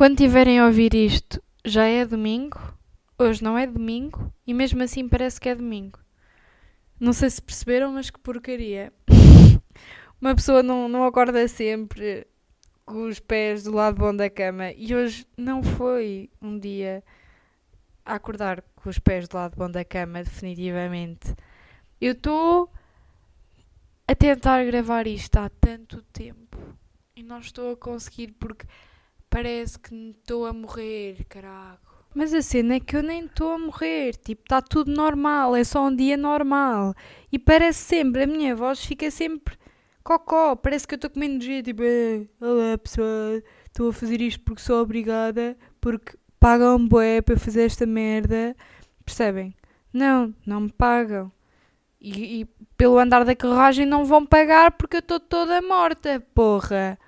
Quando 0.00 0.16
tiverem 0.16 0.58
a 0.58 0.64
ouvir 0.64 0.94
isto, 0.94 1.42
já 1.62 1.84
é 1.84 2.06
domingo. 2.06 2.58
Hoje 3.18 3.44
não 3.44 3.58
é 3.58 3.66
domingo 3.66 4.32
e 4.46 4.54
mesmo 4.54 4.82
assim 4.82 5.06
parece 5.06 5.38
que 5.38 5.46
é 5.46 5.54
domingo. 5.54 5.98
Não 6.98 7.12
sei 7.12 7.28
se 7.28 7.42
perceberam, 7.42 7.92
mas 7.92 8.08
que 8.08 8.18
porcaria. 8.18 8.94
Uma 10.18 10.34
pessoa 10.34 10.62
não, 10.62 10.88
não 10.88 11.04
acorda 11.04 11.46
sempre 11.48 12.26
com 12.86 13.08
os 13.08 13.20
pés 13.20 13.64
do 13.64 13.74
lado 13.74 13.98
bom 13.98 14.16
da 14.16 14.30
cama 14.30 14.72
e 14.72 14.94
hoje 14.94 15.26
não 15.36 15.62
foi 15.62 16.30
um 16.40 16.58
dia 16.58 17.04
a 18.02 18.14
acordar 18.14 18.62
com 18.76 18.88
os 18.88 18.98
pés 18.98 19.28
do 19.28 19.36
lado 19.36 19.54
bom 19.54 19.70
da 19.70 19.84
cama, 19.84 20.24
definitivamente. 20.24 21.34
Eu 22.00 22.12
estou 22.12 22.72
a 24.08 24.14
tentar 24.14 24.64
gravar 24.64 25.06
isto 25.06 25.36
há 25.36 25.50
tanto 25.50 26.02
tempo 26.10 26.56
e 27.14 27.22
não 27.22 27.38
estou 27.38 27.72
a 27.72 27.76
conseguir 27.76 28.32
porque 28.40 28.64
parece 29.30 29.78
que 29.78 29.94
estou 30.20 30.44
a 30.46 30.52
morrer, 30.52 31.24
carago. 31.28 31.78
Mas 32.14 32.34
a 32.34 32.42
cena 32.42 32.74
é 32.74 32.80
que 32.80 32.96
eu 32.96 33.02
nem 33.02 33.24
estou 33.24 33.52
a 33.52 33.58
morrer, 33.58 34.16
tipo, 34.16 34.42
está 34.42 34.60
tudo 34.60 34.90
normal, 34.92 35.54
é 35.54 35.62
só 35.62 35.86
um 35.86 35.94
dia 35.94 36.16
normal. 36.16 36.92
E 37.32 37.38
parece 37.38 37.78
sempre, 37.84 38.24
a 38.24 38.26
minha 38.26 38.54
voz 38.56 38.84
fica 38.84 39.08
sempre 39.10 39.56
cocó, 40.02 40.56
parece 40.56 40.88
que 40.88 40.94
eu 40.94 40.96
estou 40.96 41.10
com 41.10 41.22
energia, 41.22 41.62
tipo, 41.62 41.82
"Eh, 41.84 42.26
olá 42.40 42.76
pessoal, 42.76 43.40
estou 43.66 43.90
a 43.90 43.92
fazer 43.92 44.20
isto 44.20 44.40
porque 44.44 44.60
sou 44.60 44.82
obrigada, 44.82 45.56
porque 45.80 46.18
pagam 46.40 46.88
bué 46.88 47.20
para 47.20 47.38
fazer 47.38 47.62
esta 47.66 47.86
merda. 47.86 48.56
Percebem? 49.04 49.54
Não, 49.92 50.34
não 50.46 50.62
me 50.62 50.72
pagam. 50.72 51.30
E, 52.00 52.40
e 52.40 52.44
pelo 52.76 52.98
andar 52.98 53.24
da 53.24 53.36
carruagem 53.36 53.84
não 53.84 54.04
vão 54.04 54.24
pagar 54.24 54.72
porque 54.72 54.96
eu 54.96 55.00
estou 55.00 55.20
toda 55.20 55.60
morta, 55.62 56.20
porra. 56.34 56.98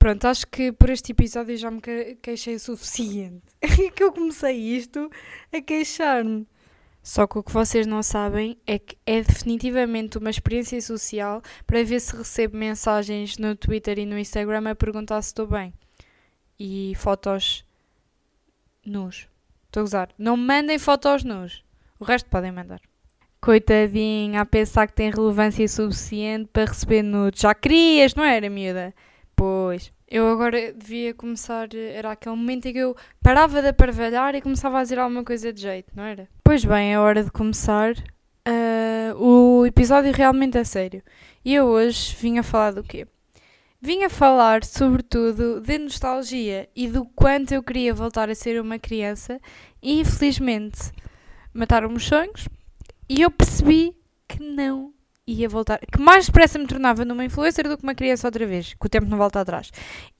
Pronto, 0.00 0.24
acho 0.24 0.46
que 0.46 0.72
por 0.72 0.88
este 0.88 1.12
episódio 1.12 1.54
já 1.58 1.70
me 1.70 1.78
que- 1.78 2.16
queixei 2.22 2.54
o 2.54 2.58
suficiente. 2.58 3.42
que 3.94 4.02
eu 4.02 4.10
comecei 4.10 4.56
isto 4.56 5.10
a 5.52 5.60
queixar-me. 5.60 6.46
Só 7.02 7.26
que 7.26 7.38
o 7.38 7.42
que 7.42 7.52
vocês 7.52 7.86
não 7.86 8.02
sabem 8.02 8.56
é 8.66 8.78
que 8.78 8.96
é 9.04 9.20
definitivamente 9.22 10.16
uma 10.16 10.30
experiência 10.30 10.80
social 10.80 11.42
para 11.66 11.84
ver 11.84 12.00
se 12.00 12.16
recebo 12.16 12.56
mensagens 12.56 13.36
no 13.36 13.54
Twitter 13.54 13.98
e 13.98 14.06
no 14.06 14.18
Instagram 14.18 14.70
a 14.70 14.74
perguntar 14.74 15.20
se 15.20 15.28
estou 15.28 15.46
bem. 15.46 15.72
E 16.58 16.94
fotos 16.96 17.62
nus. 18.84 19.28
Estou 19.66 19.82
a 19.82 19.84
usar. 19.84 20.08
Não 20.18 20.34
mandem 20.34 20.78
fotos 20.78 21.24
nus. 21.24 21.62
O 21.98 22.04
resto 22.04 22.30
podem 22.30 22.52
mandar. 22.52 22.80
Coitadinha, 23.38 24.40
a 24.40 24.46
pensar 24.46 24.86
que 24.86 24.94
tem 24.94 25.10
relevância 25.10 25.68
suficiente 25.68 26.48
para 26.50 26.64
receber 26.64 27.02
nudes. 27.02 27.42
Já 27.42 27.54
querias, 27.54 28.14
não 28.14 28.24
era, 28.24 28.48
miúda? 28.48 28.94
Pois. 29.40 29.90
Eu 30.06 30.28
agora 30.28 30.70
devia 30.70 31.14
começar. 31.14 31.74
Era 31.74 32.12
aquele 32.12 32.36
momento 32.36 32.66
em 32.66 32.74
que 32.74 32.78
eu 32.78 32.94
parava 33.22 33.62
de 33.62 33.68
aparvalhar 33.68 34.34
e 34.34 34.42
começava 34.42 34.78
a 34.78 34.82
dizer 34.82 34.98
alguma 34.98 35.24
coisa 35.24 35.50
de 35.50 35.62
jeito, 35.62 35.90
não 35.96 36.04
era? 36.04 36.28
Pois 36.44 36.62
bem, 36.62 36.92
é 36.92 36.98
hora 36.98 37.24
de 37.24 37.30
começar. 37.30 37.94
Ah, 38.44 39.14
o 39.16 39.64
episódio 39.64 40.12
realmente 40.12 40.58
é 40.58 40.64
sério. 40.64 41.02
E 41.42 41.54
eu 41.54 41.64
hoje 41.64 42.14
vim 42.20 42.36
a 42.36 42.42
falar 42.42 42.72
do 42.72 42.82
quê? 42.82 43.06
Vim 43.80 44.04
a 44.04 44.10
falar, 44.10 44.62
sobretudo, 44.62 45.62
de 45.62 45.78
nostalgia 45.78 46.68
e 46.76 46.86
do 46.86 47.06
quanto 47.06 47.52
eu 47.52 47.62
queria 47.62 47.94
voltar 47.94 48.28
a 48.28 48.34
ser 48.34 48.60
uma 48.60 48.78
criança 48.78 49.40
e, 49.82 50.00
infelizmente, 50.00 50.92
mataram-me 51.54 51.96
os 51.96 52.04
sonhos 52.04 52.46
e 53.08 53.22
eu 53.22 53.30
percebi 53.30 53.96
que 54.28 54.38
não 54.38 54.92
ia 55.32 55.48
voltar, 55.48 55.78
que 55.78 56.00
mais 56.00 56.26
depressa 56.26 56.58
me 56.58 56.66
tornava 56.66 57.04
numa 57.04 57.24
influencer 57.24 57.68
do 57.68 57.76
que 57.76 57.82
uma 57.82 57.94
criança 57.94 58.26
outra 58.26 58.46
vez, 58.46 58.74
que 58.74 58.86
o 58.86 58.88
tempo 58.88 59.06
não 59.06 59.18
volta 59.18 59.40
atrás. 59.40 59.70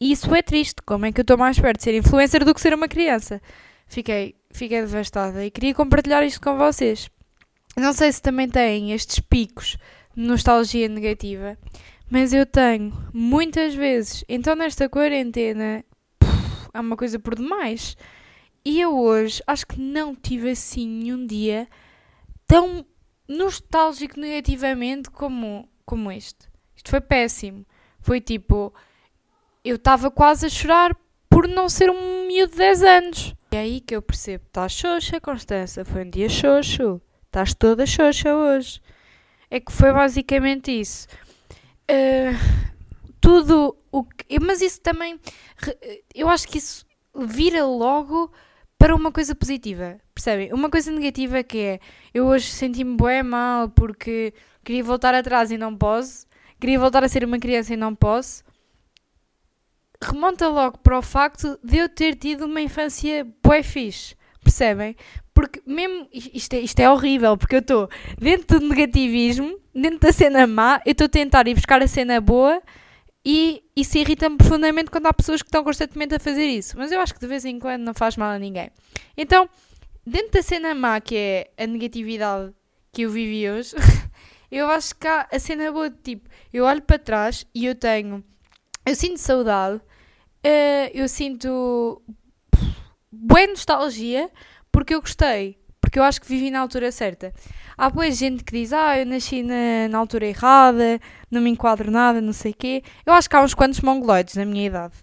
E 0.00 0.12
isso 0.12 0.34
é 0.34 0.42
triste, 0.42 0.82
como 0.84 1.06
é 1.06 1.12
que 1.12 1.20
eu 1.20 1.22
estou 1.22 1.36
mais 1.36 1.58
perto 1.58 1.78
de 1.78 1.84
ser 1.84 1.94
influencer 1.94 2.44
do 2.44 2.54
que 2.54 2.60
ser 2.60 2.74
uma 2.74 2.88
criança? 2.88 3.40
Fiquei, 3.86 4.36
fiquei 4.52 4.80
devastada 4.80 5.44
e 5.44 5.50
queria 5.50 5.74
compartilhar 5.74 6.22
isto 6.24 6.40
com 6.40 6.56
vocês. 6.56 7.10
Não 7.76 7.92
sei 7.92 8.12
se 8.12 8.22
também 8.22 8.48
têm 8.48 8.92
estes 8.92 9.20
picos 9.20 9.76
de 10.14 10.22
nostalgia 10.22 10.88
negativa, 10.88 11.56
mas 12.10 12.32
eu 12.32 12.44
tenho 12.44 12.92
muitas 13.12 13.74
vezes. 13.74 14.24
Então 14.28 14.54
nesta 14.54 14.88
quarentena 14.88 15.84
puf, 16.18 16.68
é 16.72 16.80
uma 16.80 16.96
coisa 16.96 17.18
por 17.18 17.34
demais. 17.34 17.96
E 18.64 18.80
eu 18.80 18.96
hoje 18.96 19.42
acho 19.46 19.66
que 19.66 19.80
não 19.80 20.14
tive 20.14 20.50
assim 20.50 20.86
nenhum 20.86 21.26
dia 21.26 21.66
tão 22.46 22.84
nostálgico 23.30 24.18
negativamente 24.18 25.08
como, 25.10 25.68
como 25.86 26.10
este. 26.10 26.48
Isto 26.76 26.90
foi 26.90 27.00
péssimo. 27.00 27.64
Foi 28.00 28.20
tipo, 28.20 28.74
eu 29.64 29.76
estava 29.76 30.10
quase 30.10 30.46
a 30.46 30.48
chorar 30.48 30.96
por 31.28 31.46
não 31.46 31.68
ser 31.68 31.90
um 31.90 32.26
miúdo 32.26 32.52
de 32.52 32.58
10 32.58 32.82
anos. 32.82 33.34
E 33.52 33.56
é 33.56 33.60
aí 33.60 33.80
que 33.80 33.94
eu 33.94 34.02
percebo, 34.02 34.44
estás 34.46 34.72
xoxa, 34.72 35.20
Constança, 35.20 35.84
foi 35.84 36.04
um 36.04 36.10
dia 36.10 36.28
xoxo. 36.28 37.00
Estás 37.26 37.54
toda 37.54 37.86
xoxa 37.86 38.34
hoje. 38.34 38.80
É 39.48 39.60
que 39.60 39.70
foi 39.70 39.92
basicamente 39.92 40.72
isso. 40.72 41.06
Ah, 41.88 42.32
tudo 43.20 43.76
o 43.92 44.02
que... 44.04 44.40
Mas 44.40 44.60
isso 44.60 44.80
também... 44.80 45.20
Eu 46.14 46.28
acho 46.28 46.48
que 46.48 46.58
isso 46.58 46.84
vira 47.14 47.64
logo 47.64 48.32
para 48.80 48.94
uma 48.96 49.12
coisa 49.12 49.34
positiva, 49.34 50.00
percebem? 50.14 50.54
Uma 50.54 50.70
coisa 50.70 50.90
negativa 50.90 51.42
que 51.42 51.58
é 51.58 51.80
eu 52.14 52.24
hoje 52.24 52.46
senti-me 52.46 52.96
bué 52.96 53.22
mal 53.22 53.68
porque 53.68 54.32
queria 54.64 54.82
voltar 54.82 55.14
atrás 55.14 55.50
e 55.50 55.58
não 55.58 55.76
posso, 55.76 56.26
queria 56.58 56.78
voltar 56.78 57.04
a 57.04 57.08
ser 57.08 57.22
uma 57.22 57.38
criança 57.38 57.74
e 57.74 57.76
não 57.76 57.94
posso. 57.94 58.42
Remonta 60.02 60.48
logo 60.48 60.78
para 60.78 60.98
o 60.98 61.02
facto 61.02 61.60
de 61.62 61.76
eu 61.76 61.90
ter 61.90 62.14
tido 62.14 62.46
uma 62.46 62.62
infância 62.62 63.26
bué 63.44 63.62
fixe, 63.62 64.16
percebem? 64.42 64.96
Porque 65.34 65.60
mesmo, 65.66 66.08
isto 66.10 66.54
é, 66.54 66.60
isto 66.60 66.80
é 66.80 66.90
horrível, 66.90 67.36
porque 67.36 67.56
eu 67.56 67.60
estou 67.60 67.86
dentro 68.18 68.58
do 68.58 68.66
negativismo, 68.66 69.60
dentro 69.74 70.00
da 70.00 70.10
cena 70.10 70.46
má, 70.46 70.80
eu 70.86 70.92
estou 70.92 71.04
a 71.04 71.08
tentar 71.08 71.46
ir 71.46 71.54
buscar 71.54 71.82
a 71.82 71.86
cena 71.86 72.18
boa 72.18 72.62
e 73.24 73.62
isso 73.76 73.98
irrita-me 73.98 74.36
profundamente 74.36 74.90
quando 74.90 75.06
há 75.06 75.12
pessoas 75.12 75.42
que 75.42 75.48
estão 75.48 75.62
constantemente 75.62 76.14
a 76.14 76.18
fazer 76.18 76.46
isso. 76.46 76.76
Mas 76.76 76.90
eu 76.90 77.00
acho 77.00 77.14
que 77.14 77.20
de 77.20 77.26
vez 77.26 77.44
em 77.44 77.58
quando 77.58 77.82
não 77.82 77.94
faz 77.94 78.16
mal 78.16 78.30
a 78.30 78.38
ninguém. 78.38 78.70
Então, 79.16 79.48
dentro 80.06 80.32
da 80.32 80.42
cena 80.42 80.74
má, 80.74 81.00
que 81.00 81.16
é 81.16 81.50
a 81.62 81.66
negatividade 81.66 82.52
que 82.92 83.02
eu 83.02 83.10
vivi 83.10 83.48
hoje, 83.48 83.74
eu 84.50 84.68
acho 84.68 84.94
que 84.96 85.06
há 85.06 85.28
a 85.30 85.38
cena 85.38 85.70
boa 85.70 85.90
de 85.90 85.96
tipo, 85.98 86.28
eu 86.52 86.64
olho 86.64 86.82
para 86.82 86.98
trás 86.98 87.46
e 87.54 87.66
eu 87.66 87.74
tenho, 87.74 88.24
eu 88.86 88.94
sinto 88.94 89.18
saudade, 89.18 89.80
eh, 90.42 90.90
eu 90.94 91.06
sinto 91.08 92.02
boa 93.12 93.46
nostalgia 93.46 94.30
porque 94.72 94.94
eu 94.94 95.00
gostei, 95.00 95.58
porque 95.90 95.98
eu 95.98 96.04
acho 96.04 96.20
que 96.20 96.28
vivi 96.28 96.52
na 96.52 96.60
altura 96.60 96.92
certa. 96.92 97.34
Há 97.76 97.90
boa 97.90 98.08
gente 98.12 98.44
que 98.44 98.52
diz, 98.52 98.72
ah, 98.72 98.96
eu 98.96 99.04
nasci 99.04 99.42
na, 99.42 99.88
na 99.90 99.98
altura 99.98 100.24
errada, 100.24 101.00
não 101.28 101.40
me 101.40 101.50
enquadro 101.50 101.90
nada, 101.90 102.20
não 102.20 102.32
sei 102.32 102.52
o 102.52 102.54
quê. 102.54 102.84
Eu 103.04 103.12
acho 103.12 103.28
que 103.28 103.34
há 103.34 103.42
uns 103.42 103.54
quantos 103.54 103.80
mongoloides 103.80 104.36
na 104.36 104.44
minha 104.44 104.68
idade. 104.68 104.94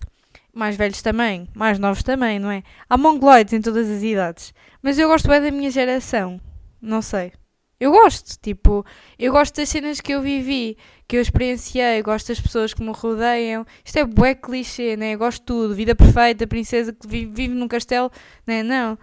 Mais 0.54 0.78
velhos 0.78 1.02
também, 1.02 1.50
mais 1.54 1.78
novos 1.78 2.04
também, 2.04 2.40
não 2.40 2.50
é? 2.50 2.64
Há 2.90 2.98
mongoloides 2.98 3.54
em 3.54 3.62
todas 3.62 3.90
as 3.90 4.02
idades. 4.02 4.54
Mas 4.82 4.98
eu 4.98 5.10
gosto 5.10 5.28
bem 5.28 5.42
da 5.42 5.52
minha 5.52 5.70
geração. 5.70 6.40
Não 6.82 7.02
sei. 7.02 7.34
Eu 7.78 7.92
gosto, 7.92 8.40
tipo, 8.42 8.86
eu 9.20 9.34
gosto 9.34 9.58
das 9.58 9.68
cenas 9.68 10.00
que 10.00 10.14
eu 10.14 10.22
vivi, 10.22 10.78
que 11.06 11.18
eu 11.18 11.22
experienciei, 11.22 12.02
gosto 12.02 12.30
das 12.30 12.40
pessoas 12.40 12.74
que 12.74 12.82
me 12.82 12.94
rodeiam. 12.94 13.66
Isto 13.84 13.98
é 13.98 14.06
bué 14.06 14.34
clichê, 14.34 14.96
né? 14.96 15.16
Eu 15.16 15.20
gosto 15.20 15.40
de 15.40 15.46
tudo. 15.46 15.76
Vida 15.76 15.94
perfeita, 15.94 16.48
princesa 16.48 16.94
que 16.94 17.06
vive, 17.06 17.32
vive 17.34 17.54
num 17.54 17.68
castelo, 17.68 18.10
né? 18.48 18.64
Não. 18.64 18.98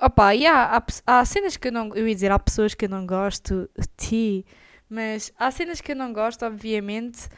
Opa, 0.00 0.34
e 0.34 0.46
há, 0.46 0.82
há, 1.06 1.24
cenas 1.24 1.56
que 1.56 1.68
eu 1.68 1.72
não. 1.72 1.94
Eu 1.94 2.06
ia 2.08 2.14
dizer, 2.14 2.30
há 2.30 2.38
pessoas 2.38 2.74
que 2.74 2.84
eu 2.84 2.88
não 2.88 3.06
gosto 3.06 3.68
de 3.78 3.86
ti, 3.96 4.46
mas 4.88 5.32
há 5.38 5.50
cenas 5.50 5.80
que 5.80 5.92
eu 5.92 5.96
não 5.96 6.12
gosto, 6.12 6.44
obviamente. 6.44 7.28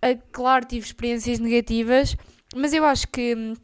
Ah, 0.00 0.16
claro, 0.32 0.64
tive 0.66 0.86
experiências 0.86 1.38
negativas, 1.38 2.16
mas 2.54 2.72
eu 2.72 2.84
acho 2.84 3.08
que 3.08 3.34
hum, 3.34 3.54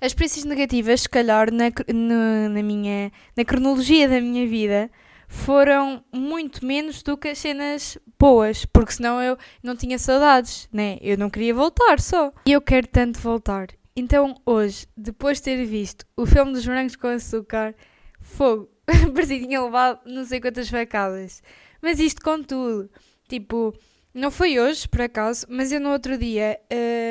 as 0.00 0.08
experiências 0.08 0.44
negativas, 0.44 1.02
se 1.02 1.08
calhar, 1.08 1.52
na, 1.52 1.70
no- 1.92 2.48
na 2.50 2.62
minha. 2.62 3.10
na 3.36 3.44
cronologia 3.44 4.08
da 4.08 4.20
minha 4.20 4.46
vida, 4.46 4.90
foram 5.28 6.04
muito 6.12 6.64
menos 6.64 7.02
do 7.02 7.16
que 7.16 7.28
as 7.28 7.38
cenas 7.38 7.96
boas, 8.18 8.64
porque 8.66 8.92
senão 8.92 9.20
eu 9.20 9.36
não 9.62 9.74
tinha 9.74 9.98
saudades, 9.98 10.68
né? 10.72 10.98
Eu 11.00 11.16
não 11.16 11.30
queria 11.30 11.54
voltar 11.54 11.98
só. 12.00 12.32
E 12.46 12.52
eu 12.52 12.60
quero 12.60 12.86
tanto 12.86 13.18
voltar. 13.18 13.68
Então 13.94 14.34
hoje, 14.46 14.86
depois 14.96 15.38
de 15.38 15.44
ter 15.44 15.64
visto 15.64 16.06
o 16.16 16.24
filme 16.24 16.52
dos 16.52 16.66
morangos 16.66 16.96
com 16.96 17.08
açúcar, 17.08 17.74
fogo, 18.20 18.70
parecia 19.14 19.38
que 19.38 19.46
tinha 19.46 19.62
levado 19.62 20.00
não 20.06 20.24
sei 20.24 20.40
quantas 20.40 20.68
facadas. 20.68 21.42
Mas 21.80 21.98
isto 21.98 22.22
com 22.22 22.42
tudo. 22.42 22.90
Tipo, 23.28 23.74
não 24.14 24.30
foi 24.30 24.58
hoje, 24.58 24.88
por 24.88 25.02
acaso, 25.02 25.46
mas 25.48 25.72
eu 25.72 25.80
no 25.80 25.90
outro 25.90 26.16
dia 26.16 26.58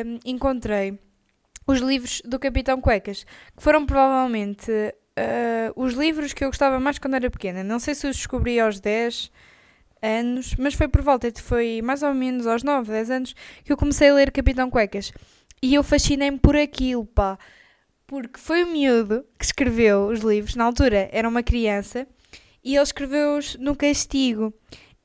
hum, 0.06 0.20
encontrei 0.26 1.00
os 1.68 1.80
livros 1.80 2.22
do 2.26 2.40
Capitão 2.40 2.82
Cuecas, 2.82 3.24
que 3.56 3.64
foram 3.64 3.86
provavelmente 3.86 4.72
uh, 4.72 5.74
os 5.76 5.94
livros 5.94 6.34
que 6.34 6.44
eu 6.44 6.50
gostava 6.50 6.80
mais 6.80 6.98
quando 6.98 7.16
era 7.16 7.30
pequena. 7.30 7.64
Não 7.64 7.80
sei 7.80 7.96
se 7.96 8.08
os 8.08 8.18
descobri 8.18 8.60
aos 8.60 8.80
10, 8.80 9.32
anos, 10.02 10.56
mas 10.58 10.74
foi 10.74 10.88
por 10.88 11.02
volta, 11.02 11.32
foi 11.42 11.82
mais 11.82 12.02
ou 12.02 12.14
menos 12.14 12.48
aos 12.48 12.64
9, 12.64 12.92
10 12.92 13.12
anos, 13.12 13.36
que 13.64 13.72
eu 13.72 13.78
comecei 13.78 14.10
a 14.10 14.14
ler 14.14 14.32
Capitão 14.32 14.70
Cuecas. 14.70 15.14
E 15.64 15.76
eu 15.76 15.84
fascinei-me 15.84 16.40
por 16.40 16.56
aquilo, 16.56 17.06
pá. 17.06 17.38
Porque 18.08 18.40
foi 18.40 18.64
o 18.64 18.68
miúdo 18.68 19.26
que 19.38 19.46
escreveu 19.46 20.08
os 20.08 20.22
livros, 20.22 20.56
na 20.56 20.66
altura 20.66 21.08
era 21.12 21.30
uma 21.30 21.44
criança, 21.44 22.08
e 22.64 22.76
ele 22.76 22.84
escreveu-os 22.84 23.56
no 23.58 23.76
castigo. 23.76 24.54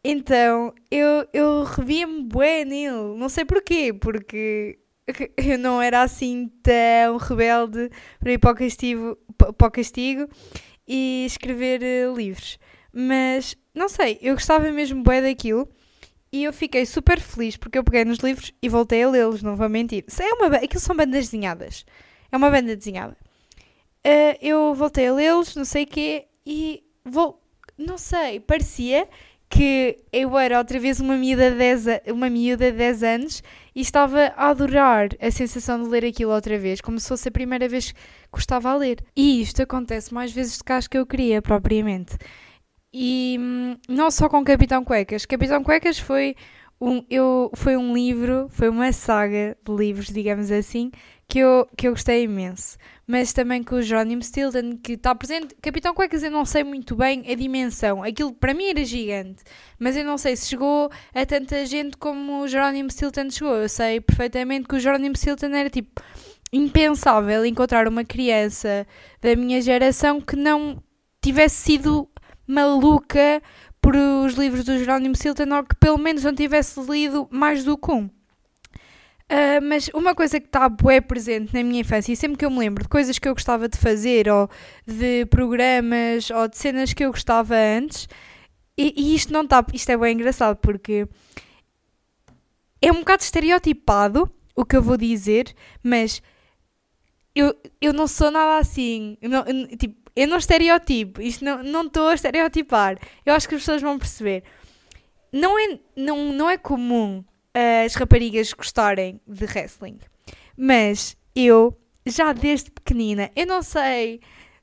Então 0.03 0.75
eu, 0.91 1.27
eu 1.33 1.65
revia-me 1.65 2.23
bué 2.23 2.65
nele, 2.65 3.17
não 3.17 3.29
sei 3.29 3.45
porquê, 3.45 3.93
porque 3.93 4.79
eu 5.37 5.59
não 5.59 5.81
era 5.81 6.03
assim 6.03 6.51
tão 6.63 7.17
rebelde 7.17 7.91
para 8.19 8.33
ir 8.33 8.39
para 8.39 8.53
o 8.53 8.55
castigo, 8.55 9.19
para 9.37 9.69
o 9.69 9.71
castigo 9.71 10.29
e 10.87 11.25
escrever 11.27 11.81
uh, 11.83 12.17
livros. 12.17 12.59
Mas 12.93 13.57
não 13.75 13.89
sei, 13.89 14.19
eu 14.23 14.35
gostava 14.35 14.71
mesmo 14.73 15.03
bué 15.03 15.21
daquilo 15.21 15.69
e 16.37 16.45
eu 16.45 16.53
fiquei 16.53 16.85
super 16.85 17.19
feliz 17.19 17.57
porque 17.57 17.79
eu 17.79 17.85
peguei 17.85 18.05
nos 18.05 18.19
livros 18.19 18.53
e 18.61 18.69
voltei 18.69 19.03
a 19.03 19.09
lê-los, 19.09 19.43
não 19.43 19.57
vou 19.57 19.69
mentir. 19.71 20.05
É 20.21 20.35
uma, 20.35 20.57
aquilo 20.57 20.81
são 20.81 20.95
bandas 20.95 21.25
desenhadas. 21.25 21.87
É 22.31 22.37
uma 22.37 22.51
banda 22.51 22.77
desenhada. 22.77 23.17
Uh, 24.07 24.37
eu 24.43 24.75
voltei 24.75 25.09
a 25.09 25.15
lê-los, 25.15 25.57
não 25.57 25.65
sei 25.65 25.85
o 25.85 25.87
quê, 25.87 26.27
e 26.45 26.85
vou. 27.03 27.43
Não 27.79 27.97
sei, 27.97 28.39
parecia 28.41 29.09
que 29.49 29.99
eu 30.13 30.37
era 30.39 30.59
outra 30.59 30.79
vez 30.79 31.01
uma 31.01 31.17
miúda 31.17 31.51
de 31.51 31.57
10, 31.57 31.87
uma 32.09 32.29
miúda 32.29 32.71
de 32.71 32.77
10 32.77 33.03
anos 33.03 33.43
e 33.75 33.81
estava 33.81 34.33
a 34.37 34.49
adorar 34.49 35.09
a 35.21 35.31
sensação 35.31 35.83
de 35.83 35.89
ler 35.89 36.05
aquilo 36.05 36.33
outra 36.33 36.59
vez, 36.59 36.81
como 36.81 36.99
se 36.99 37.09
fosse 37.09 37.29
a 37.29 37.33
primeira 37.33 37.69
vez 37.69 37.93
que 37.93 38.39
estava 38.39 38.71
a 38.71 38.77
ler. 38.77 38.99
E 39.17 39.41
isto 39.41 39.63
acontece 39.63 40.13
mais 40.13 40.33
vezes 40.33 40.59
do 40.59 40.65
que 40.65 40.73
acho 40.73 40.91
que 40.91 40.99
eu 40.99 41.07
queria, 41.07 41.41
propriamente. 41.41 42.17
E 42.99 43.37
hum, 43.39 43.77
não 43.87 44.11
só 44.11 44.27
com 44.27 44.43
Capitão 44.43 44.83
Cuecas. 44.83 45.27
Capitão 45.27 45.63
Cuecas 45.63 45.99
foi 45.99 46.35
um, 46.81 47.05
eu, 47.11 47.51
foi 47.55 47.77
um 47.77 47.93
livro, 47.93 48.49
foi 48.49 48.71
uma 48.71 48.91
saga 48.91 49.55
de 49.63 49.71
livros, 49.71 50.07
digamos 50.07 50.51
assim, 50.51 50.91
que 51.29 51.41
eu, 51.41 51.69
que 51.77 51.89
eu 51.89 51.91
gostei 51.91 52.23
imenso. 52.23 52.79
Mas 53.07 53.35
também 53.35 53.63
com 53.63 53.75
o 53.75 53.83
Jerónimo 53.83 54.23
Stilton, 54.23 54.79
que 54.83 54.93
está 54.93 55.15
presente. 55.15 55.55
Capitão 55.61 55.93
Cuecas, 55.93 56.23
eu 56.23 56.31
não 56.31 56.47
sei 56.47 56.65
muito 56.65 56.97
bem 56.97 57.23
a 57.31 57.35
dimensão. 57.35 58.03
Aquilo 58.03 58.33
para 58.33 58.55
mim 58.55 58.71
era 58.71 58.83
gigante. 58.83 59.45
Mas 59.79 59.95
eu 59.95 60.03
não 60.03 60.17
sei 60.17 60.35
se 60.35 60.49
chegou 60.49 60.91
a 61.15 61.27
tanta 61.27 61.67
gente 61.67 61.99
como 61.99 62.41
o 62.41 62.49
Jerónimo 62.49 62.91
Stilton 62.91 63.29
chegou. 63.29 63.57
Eu 63.57 63.69
sei 63.69 64.01
perfeitamente 64.01 64.67
que 64.67 64.75
o 64.75 64.81
Jerónimo 64.81 65.15
Stilton 65.15 65.55
era 65.55 65.69
tipo 65.69 66.01
impensável 66.51 67.45
encontrar 67.45 67.89
uma 67.89 68.07
criança 68.07 68.87
da 69.21 69.37
minha 69.37 69.61
geração 69.61 70.19
que 70.19 70.35
não 70.35 70.83
tivesse 71.21 71.57
sido 71.57 72.09
maluca 72.47 73.43
por 73.81 73.95
os 73.95 74.35
livros 74.35 74.65
do 74.65 74.79
Jerónimo 74.79 75.15
Stilton 75.15 75.55
ou 75.55 75.65
que 75.65 75.75
pelo 75.77 75.99
menos 75.99 76.25
não 76.25 76.35
tivesse 76.35 76.81
lido 76.81 77.29
mais 77.31 77.65
do 77.65 77.77
que 77.77 77.91
um. 77.91 78.05
Uh, 79.29 79.61
mas 79.63 79.89
uma 79.93 80.15
coisa 80.15 80.39
que 80.39 80.47
está 80.47 80.69
bué 80.69 81.01
presente 81.01 81.53
na 81.53 81.63
minha 81.63 81.81
infância 81.81 82.13
e 82.13 82.17
sempre 82.17 82.39
que 82.39 82.45
eu 82.45 82.51
me 82.51 82.59
lembro 82.59 82.85
de 82.85 82.89
coisas 82.89 83.19
que 83.19 83.29
eu 83.29 83.35
gostava 83.35 83.69
de 83.69 83.77
fazer 83.77 84.29
ou 84.29 84.49
de 84.87 85.27
programas 85.27 86.31
ou 86.31 86.47
de 86.47 86.57
cenas 86.57 86.93
que 86.93 87.05
eu 87.05 87.11
gostava 87.11 87.57
antes 87.57 88.09
e, 88.79 88.95
e 88.97 89.17
isto 89.17 89.33
não 89.33 89.43
está, 89.43 89.65
isto 89.73 89.91
é 89.91 89.97
bem 89.97 90.15
engraçado 90.15 90.57
porque 90.59 91.09
é 92.81 92.93
um 92.93 93.01
bocado 93.01 93.23
estereotipado 93.23 94.31
o 94.57 94.65
que 94.65 94.77
eu 94.77 94.83
vou 94.83 94.97
dizer, 94.97 95.55
mas 95.83 96.23
eu, 97.35 97.55
eu 97.81 97.93
não 97.93 98.07
sou 98.07 98.31
nada 98.31 98.59
assim. 98.59 99.19
Não, 99.21 99.45
tipo, 99.77 100.06
eu 100.17 100.27
não 100.27 100.39
estereotipo, 100.39 101.21
isto 101.21 101.45
não 101.45 101.87
estou 101.87 102.09
a 102.09 102.15
estereotipar. 102.15 102.99
Eu 103.25 103.35
acho 103.35 103.47
que 103.47 103.55
as 103.55 103.61
pessoas 103.61 103.83
vão 103.83 103.99
perceber. 103.99 104.43
Não 105.31 105.59
é, 105.59 105.79
não, 105.95 106.33
não 106.33 106.49
é 106.49 106.57
comum 106.57 107.23
as 107.85 107.95
raparigas 107.95 108.53
gostarem 108.53 109.21
de 109.27 109.45
wrestling. 109.45 109.99
Mas 110.57 111.17
eu, 111.35 111.77
já 112.07 112.33
desde 112.33 112.71
pequenina, 112.71 113.31
eu 113.37 113.47
não 113.47 113.63
sei, 113.63 114.21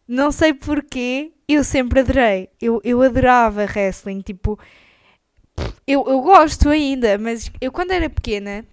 não 0.07 0.31
sei 0.31 0.53
porquê, 0.53 1.31
eu 1.47 1.63
sempre 1.63 1.99
adorei. 1.99 2.49
Eu, 2.59 2.81
eu 2.83 3.01
adorava 3.03 3.65
wrestling, 3.65 4.21
tipo, 4.21 4.59
eu, 5.85 6.03
eu 6.07 6.21
gosto 6.21 6.69
ainda, 6.69 7.17
mas 7.19 7.51
eu 7.61 7.71
quando 7.71 7.91
era 7.91 8.09
pequena, 8.09 8.65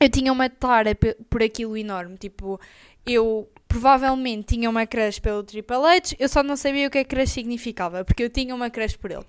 eu 0.00 0.08
tinha 0.08 0.32
uma 0.32 0.48
tara 0.48 0.96
por 1.28 1.42
aquilo 1.42 1.76
enorme, 1.76 2.16
tipo, 2.16 2.60
eu 3.04 3.48
provavelmente 3.70 4.56
tinha 4.56 4.68
uma 4.68 4.84
crush 4.84 5.20
pelo 5.20 5.44
Triple 5.44 5.76
H, 5.76 6.16
eu 6.18 6.28
só 6.28 6.42
não 6.42 6.56
sabia 6.56 6.88
o 6.88 6.90
que 6.90 6.98
é 6.98 7.04
que 7.04 7.14
crush 7.14 7.30
significava, 7.30 8.04
porque 8.04 8.24
eu 8.24 8.28
tinha 8.28 8.52
uma 8.52 8.68
crush 8.68 8.96
por 8.96 9.12
ele. 9.12 9.24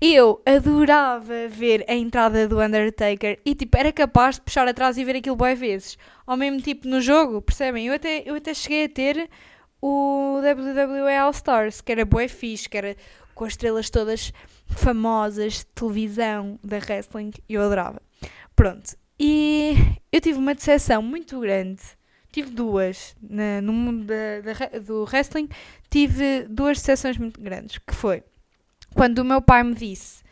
Eu 0.00 0.40
adorava 0.46 1.48
ver 1.48 1.84
a 1.88 1.94
entrada 1.94 2.46
do 2.46 2.60
Undertaker 2.60 3.40
e 3.44 3.56
tipo, 3.56 3.76
era 3.76 3.92
capaz 3.92 4.36
de 4.36 4.42
puxar 4.42 4.68
atrás 4.68 4.96
e 4.96 5.04
ver 5.04 5.16
aquilo 5.16 5.34
boas 5.34 5.58
vezes. 5.58 5.98
Ao 6.24 6.36
mesmo 6.36 6.60
tipo 6.60 6.86
no 6.86 7.00
jogo, 7.00 7.42
percebem? 7.42 7.88
Eu 7.88 7.94
até, 7.94 8.22
eu 8.24 8.36
até 8.36 8.54
cheguei 8.54 8.84
a 8.84 8.88
ter 8.88 9.28
o 9.82 10.38
WWE 10.38 11.16
All 11.16 11.30
Stars, 11.32 11.80
que 11.80 11.90
era 11.90 12.04
bué 12.04 12.28
fixe, 12.28 12.68
que 12.68 12.78
era 12.78 12.96
com 13.34 13.44
as 13.44 13.54
estrelas 13.54 13.90
todas 13.90 14.32
famosas 14.68 15.54
de 15.54 15.66
televisão 15.66 16.56
da 16.62 16.76
wrestling, 16.76 17.32
eu 17.48 17.62
adorava. 17.62 18.00
Pronto. 18.54 18.94
E 19.18 19.74
eu 20.12 20.20
tive 20.20 20.38
uma 20.38 20.54
decepção 20.54 21.02
muito 21.02 21.40
grande. 21.40 21.80
Tive 22.36 22.50
duas 22.50 23.16
na, 23.22 23.62
no 23.62 23.72
mundo 23.72 24.04
da, 24.04 24.42
da, 24.42 24.78
do 24.78 25.04
wrestling. 25.04 25.48
Tive 25.88 26.42
duas 26.50 26.76
decepções 26.76 27.16
muito 27.16 27.40
grandes, 27.40 27.78
que 27.78 27.94
foi 27.94 28.22
quando 28.94 29.20
o 29.20 29.24
meu 29.24 29.40
pai 29.40 29.62
me 29.62 29.74
disse 29.74 30.22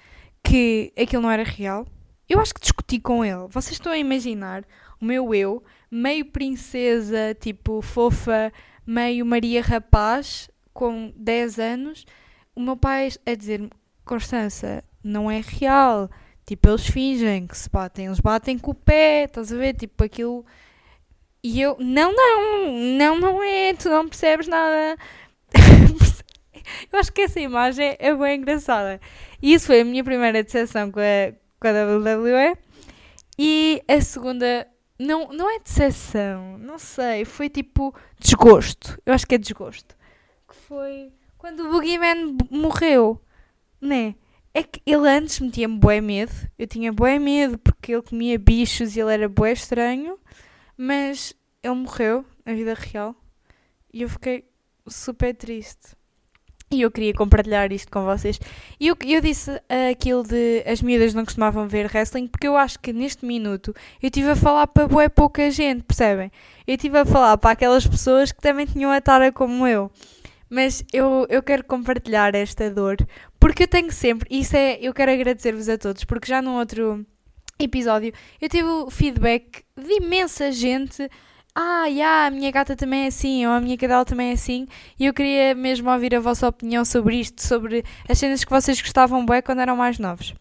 que 0.42 0.92
aquilo 1.00 1.22
não 1.22 1.30
era 1.30 1.42
real, 1.42 1.86
eu 2.28 2.38
acho 2.38 2.52
que 2.52 2.60
discuti 2.60 3.00
com 3.00 3.24
ele. 3.24 3.48
Vocês 3.48 3.72
estão 3.72 3.90
a 3.90 3.96
imaginar 3.96 4.66
o 5.00 5.04
meu 5.06 5.34
eu, 5.34 5.64
meio 5.90 6.26
princesa, 6.26 7.34
tipo 7.40 7.80
fofa, 7.80 8.52
meio 8.86 9.24
Maria 9.24 9.62
Rapaz, 9.62 10.50
com 10.74 11.10
10 11.16 11.58
anos, 11.58 12.04
o 12.54 12.60
meu 12.60 12.76
pai 12.76 13.12
a 13.24 13.34
dizer-me: 13.34 13.70
Constança, 14.04 14.84
não 15.02 15.30
é 15.30 15.40
real. 15.40 16.10
Tipo, 16.44 16.68
eles 16.68 16.86
fingem 16.86 17.46
que 17.46 17.56
se 17.56 17.70
batem, 17.70 18.04
eles 18.04 18.20
batem 18.20 18.58
com 18.58 18.72
o 18.72 18.74
pé, 18.74 19.24
estás 19.24 19.50
a 19.50 19.56
ver? 19.56 19.72
Tipo, 19.72 20.04
aquilo. 20.04 20.44
E 21.44 21.60
eu: 21.60 21.76
Não, 21.78 22.10
não, 22.10 22.72
não, 22.72 23.20
não 23.20 23.42
é, 23.42 23.74
tu 23.74 23.90
não 23.90 24.08
percebes 24.08 24.48
nada. 24.48 24.96
Eu 26.90 26.98
acho 26.98 27.12
que 27.12 27.20
essa 27.20 27.38
imagem 27.38 27.94
é 27.98 28.14
bem 28.14 28.38
engraçada. 28.38 28.98
E 29.42 29.52
isso 29.52 29.66
foi 29.66 29.82
a 29.82 29.84
minha 29.84 30.02
primeira 30.02 30.42
decepção 30.42 30.90
com 30.90 31.00
a, 31.00 31.34
com 31.60 31.68
a 31.68 31.70
WWE. 31.70 32.56
E 33.38 33.82
a 33.86 34.00
segunda, 34.00 34.66
não, 34.98 35.28
não 35.32 35.54
é 35.54 35.58
decepção, 35.58 36.56
não 36.56 36.78
sei, 36.78 37.26
foi 37.26 37.50
tipo 37.50 37.94
desgosto. 38.18 38.98
Eu 39.04 39.12
acho 39.12 39.26
que 39.26 39.34
é 39.34 39.38
desgosto. 39.38 39.94
Que 40.48 40.56
foi 40.56 41.12
quando 41.36 41.60
o 41.60 41.70
Boogeyman 41.72 42.38
morreu, 42.50 43.20
né? 43.78 44.14
É 44.54 44.62
que 44.62 44.80
ele 44.86 45.06
antes 45.06 45.40
metia-me 45.40 45.76
bué 45.76 46.00
medo. 46.00 46.32
Eu 46.58 46.66
tinha 46.66 46.90
bué 46.90 47.18
medo 47.18 47.58
porque 47.58 47.92
ele 47.92 48.02
comia 48.02 48.38
bichos 48.38 48.96
e 48.96 49.00
ele 49.00 49.12
era 49.12 49.28
bué 49.28 49.52
estranho. 49.52 50.18
Mas 50.76 51.34
ele 51.62 51.74
morreu 51.74 52.24
na 52.44 52.52
vida 52.52 52.74
real. 52.74 53.14
E 53.92 54.02
eu 54.02 54.08
fiquei 54.08 54.44
super 54.86 55.34
triste. 55.34 55.96
E 56.70 56.82
eu 56.82 56.90
queria 56.90 57.14
compartilhar 57.14 57.70
isto 57.72 57.90
com 57.90 58.04
vocês. 58.04 58.40
E 58.80 58.88
eu, 58.88 58.96
eu 59.06 59.20
disse 59.20 59.50
aquilo 59.90 60.24
de 60.24 60.64
as 60.66 60.82
miúdas 60.82 61.14
não 61.14 61.24
costumavam 61.24 61.68
ver 61.68 61.86
wrestling, 61.86 62.26
porque 62.26 62.48
eu 62.48 62.56
acho 62.56 62.80
que 62.80 62.92
neste 62.92 63.24
minuto 63.24 63.72
eu 64.02 64.08
estive 64.08 64.30
a 64.30 64.36
falar 64.36 64.66
para 64.66 64.88
bué 64.88 65.08
pouca 65.08 65.50
gente, 65.50 65.84
percebem? 65.84 66.32
Eu 66.66 66.74
estive 66.74 66.98
a 66.98 67.04
falar 67.04 67.38
para 67.38 67.52
aquelas 67.52 67.86
pessoas 67.86 68.32
que 68.32 68.40
também 68.40 68.66
tinham 68.66 68.90
a 68.90 69.00
tara 69.00 69.30
como 69.30 69.66
eu. 69.66 69.90
Mas 70.50 70.84
eu, 70.92 71.26
eu 71.28 71.42
quero 71.42 71.64
compartilhar 71.64 72.34
esta 72.34 72.70
dor, 72.70 72.96
porque 73.38 73.64
eu 73.64 73.68
tenho 73.68 73.90
sempre, 73.92 74.28
isso 74.30 74.56
é, 74.56 74.78
eu 74.80 74.92
quero 74.92 75.12
agradecer-vos 75.12 75.68
a 75.68 75.78
todos, 75.78 76.04
porque 76.04 76.28
já 76.28 76.42
num 76.42 76.56
outro 76.56 77.04
episódio 77.58 78.12
eu 78.40 78.48
tive 78.48 78.68
o 78.68 78.90
feedback 78.90 79.64
de 79.76 79.94
imensa 79.94 80.50
gente 80.52 81.08
ah, 81.54 81.86
yeah, 81.86 82.26
a 82.26 82.30
minha 82.30 82.50
gata 82.50 82.74
também 82.74 83.04
é 83.04 83.06
assim, 83.06 83.46
ou 83.46 83.52
a 83.52 83.60
minha 83.60 83.78
cadela 83.78 84.04
também 84.04 84.30
é 84.30 84.32
assim, 84.32 84.66
e 84.98 85.06
eu 85.06 85.14
queria 85.14 85.54
mesmo 85.54 85.88
ouvir 85.88 86.12
a 86.12 86.18
vossa 86.18 86.48
opinião 86.48 86.84
sobre 86.84 87.20
isto, 87.20 87.40
sobre 87.40 87.84
as 88.08 88.18
cenas 88.18 88.42
que 88.42 88.50
vocês 88.50 88.80
gostavam 88.80 89.24
bem 89.24 89.40
quando 89.40 89.60
eram 89.60 89.76
mais 89.76 89.96
novos. 90.00 90.34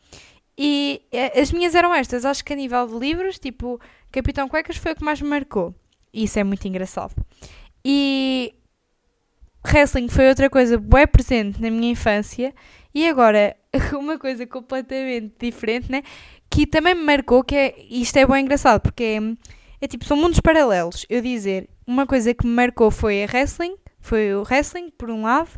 E 0.57 1.03
eh, 1.11 1.39
as 1.39 1.51
minhas 1.51 1.75
eram 1.75 1.93
estas, 1.93 2.25
acho 2.25 2.43
que 2.43 2.53
a 2.53 2.55
nível 2.55 2.87
de 2.87 2.97
livros, 2.97 3.37
tipo, 3.37 3.79
Capitão 4.11 4.49
Cuecas 4.49 4.77
foi 4.77 4.93
o 4.93 4.95
que 4.95 5.03
mais 5.03 5.21
me 5.21 5.29
marcou. 5.29 5.75
Isso 6.11 6.39
é 6.39 6.43
muito 6.43 6.67
engraçado. 6.67 7.13
E 7.85 8.53
wrestling 9.65 10.07
foi 10.09 10.29
outra 10.29 10.49
coisa 10.49 10.77
bem 10.77 11.07
presente 11.07 11.61
na 11.61 11.69
minha 11.69 11.91
infância. 11.91 12.53
E 12.93 13.07
agora, 13.07 13.55
uma 13.97 14.17
coisa 14.17 14.45
completamente 14.45 15.33
diferente, 15.39 15.91
né? 15.91 16.03
Que 16.49 16.67
também 16.67 16.93
me 16.95 17.03
marcou, 17.03 17.43
que 17.43 17.55
é, 17.55 17.75
isto 17.89 18.17
é 18.17 18.25
bem 18.25 18.43
engraçado, 18.43 18.81
porque 18.81 19.03
é 19.03 19.19
é 19.83 19.87
tipo, 19.87 20.05
são 20.05 20.15
mundos 20.15 20.39
paralelos. 20.39 21.05
Eu 21.09 21.21
dizer, 21.21 21.69
uma 21.85 22.07
coisa 22.07 22.33
que 22.33 22.47
me 22.47 22.53
marcou 22.53 22.89
foi 22.89 23.21
a 23.21 23.27
wrestling, 23.27 23.75
foi 23.99 24.33
o 24.33 24.43
wrestling, 24.43 24.89
por 24.91 25.09
um 25.09 25.23
lado, 25.23 25.49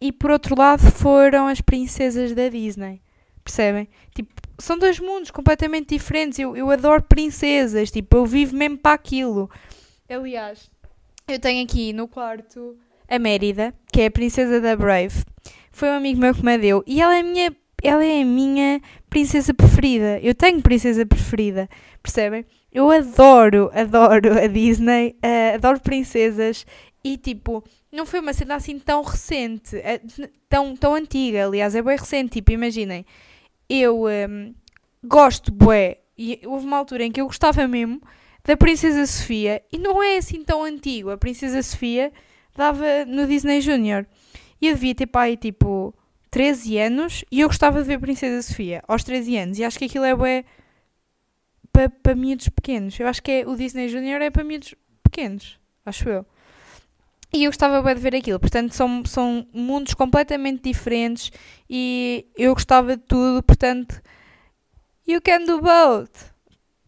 e 0.00 0.10
por 0.10 0.30
outro 0.30 0.56
lado 0.56 0.90
foram 0.90 1.46
as 1.46 1.60
princesas 1.60 2.34
da 2.34 2.48
Disney. 2.48 3.02
Percebem? 3.44 3.86
Tipo, 4.14 4.32
são 4.58 4.78
dois 4.78 4.98
mundos 4.98 5.30
completamente 5.30 5.90
diferentes. 5.90 6.38
Eu, 6.38 6.56
eu 6.56 6.70
adoro 6.70 7.02
princesas, 7.02 7.90
tipo, 7.90 8.16
eu 8.16 8.24
vivo 8.24 8.56
mesmo 8.56 8.78
para 8.78 8.94
aquilo. 8.94 9.50
Aliás, 10.08 10.70
eu 11.28 11.38
tenho 11.38 11.62
aqui 11.62 11.92
no 11.92 12.08
quarto 12.08 12.74
a 13.06 13.18
Mérida, 13.18 13.74
que 13.92 14.00
é 14.00 14.06
a 14.06 14.10
princesa 14.10 14.62
da 14.62 14.74
Brave. 14.74 15.24
Foi 15.78 15.90
um 15.90 15.94
amigo 15.94 16.20
meu 16.20 16.34
que 16.34 16.44
me 16.44 16.58
deu 16.58 16.82
e 16.88 17.00
ela 17.00 17.14
é 17.14 17.20
a 17.20 17.22
minha, 17.22 17.56
ela 17.84 18.04
é 18.04 18.22
a 18.22 18.24
minha 18.24 18.80
princesa 19.08 19.54
preferida. 19.54 20.18
Eu 20.20 20.34
tenho 20.34 20.60
princesa 20.60 21.06
preferida, 21.06 21.68
percebem? 22.02 22.44
Eu 22.72 22.90
adoro, 22.90 23.70
adoro 23.72 24.36
a 24.36 24.48
Disney, 24.48 25.14
uh, 25.24 25.54
adoro 25.54 25.78
princesas 25.78 26.66
e 27.04 27.16
tipo, 27.16 27.62
não 27.92 28.04
foi 28.04 28.18
uma 28.18 28.32
cena 28.32 28.56
assim 28.56 28.76
tão 28.80 29.04
recente, 29.04 29.76
uh, 29.76 30.28
tão, 30.48 30.74
tão 30.76 30.94
antiga, 30.96 31.46
aliás, 31.46 31.76
é 31.76 31.80
bem 31.80 31.96
recente. 31.96 32.32
Tipo, 32.32 32.50
imaginem, 32.50 33.06
eu 33.70 34.06
um, 34.06 34.52
gosto, 35.04 35.52
bué, 35.52 35.98
e 36.18 36.40
houve 36.44 36.66
uma 36.66 36.78
altura 36.78 37.04
em 37.04 37.12
que 37.12 37.20
eu 37.20 37.26
gostava 37.26 37.68
mesmo 37.68 38.02
da 38.44 38.56
Princesa 38.56 39.06
Sofia 39.06 39.62
e 39.72 39.78
não 39.78 40.02
é 40.02 40.16
assim 40.16 40.42
tão 40.42 40.64
antigo. 40.64 41.10
A 41.10 41.16
Princesa 41.16 41.62
Sofia 41.62 42.12
dava 42.52 43.04
no 43.06 43.28
Disney 43.28 43.60
Junior 43.60 44.04
e 44.60 44.68
eu 44.68 44.74
devia 44.74 44.94
ter 44.94 45.06
pai 45.06 45.36
tipo 45.36 45.94
13 46.30 46.78
anos 46.78 47.24
e 47.30 47.40
eu 47.40 47.48
gostava 47.48 47.80
de 47.80 47.88
ver 47.88 47.98
Princesa 47.98 48.42
Sofia 48.46 48.82
aos 48.86 49.04
13 49.04 49.36
anos 49.36 49.58
e 49.58 49.64
acho 49.64 49.78
que 49.78 49.86
aquilo 49.86 50.04
é 50.04 50.14
bué 50.14 50.44
para 51.72 51.88
pa 51.88 52.14
miúdos 52.14 52.48
pequenos. 52.48 52.98
Eu 52.98 53.06
acho 53.06 53.22
que 53.22 53.30
é, 53.30 53.46
o 53.46 53.56
Disney 53.56 53.88
Junior 53.88 54.20
é 54.20 54.30
para 54.30 54.44
miúdos 54.44 54.74
pequenos, 55.02 55.58
acho 55.86 56.08
eu. 56.08 56.26
E 57.32 57.44
eu 57.44 57.50
gostava 57.50 57.82
bem 57.82 57.94
de 57.94 58.00
ver 58.00 58.16
aquilo. 58.16 58.40
Portanto, 58.40 58.74
são, 58.74 59.04
são 59.04 59.46
mundos 59.52 59.94
completamente 59.94 60.62
diferentes 60.62 61.30
e 61.68 62.26
eu 62.36 62.54
gostava 62.54 62.96
de 62.96 63.02
tudo. 63.02 63.42
Portanto, 63.42 64.00
you 65.06 65.20
can 65.20 65.44
do 65.44 65.60
both. 65.60 66.32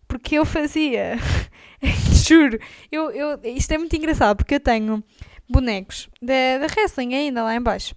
Porque 0.08 0.36
eu 0.38 0.46
fazia. 0.46 1.18
Juro. 2.26 2.58
Eu, 2.90 3.10
eu, 3.10 3.40
isto 3.44 3.72
é 3.72 3.78
muito 3.78 3.94
engraçado 3.94 4.38
porque 4.38 4.54
eu 4.54 4.60
tenho 4.60 5.04
bonecos 5.50 6.08
da, 6.22 6.58
da 6.58 6.66
wrestling 6.66 7.14
ainda 7.14 7.42
lá 7.42 7.54
em 7.54 7.60
baixo. 7.60 7.94